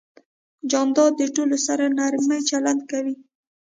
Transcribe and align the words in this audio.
جانداد 0.71 1.11
د 1.17 1.21
ټولو 1.35 1.57
سره 1.67 1.83
نرمي 1.97 2.39
چلند 2.49 2.81
کوي. 2.91 3.15